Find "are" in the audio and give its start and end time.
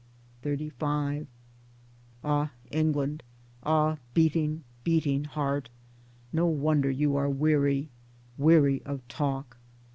7.15-7.29